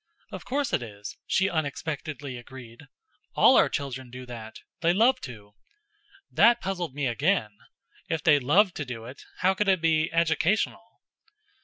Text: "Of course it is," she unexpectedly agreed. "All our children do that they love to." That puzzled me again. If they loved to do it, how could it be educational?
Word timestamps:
"Of 0.31 0.45
course 0.45 0.73
it 0.73 0.81
is," 0.81 1.15
she 1.27 1.47
unexpectedly 1.47 2.35
agreed. 2.35 2.87
"All 3.35 3.55
our 3.55 3.69
children 3.69 4.09
do 4.09 4.25
that 4.25 4.55
they 4.79 4.93
love 4.93 5.21
to." 5.21 5.53
That 6.31 6.59
puzzled 6.59 6.95
me 6.95 7.05
again. 7.05 7.51
If 8.09 8.23
they 8.23 8.39
loved 8.39 8.73
to 8.77 8.83
do 8.85 9.05
it, 9.05 9.21
how 9.41 9.53
could 9.53 9.67
it 9.67 9.79
be 9.79 10.11
educational? 10.11 11.01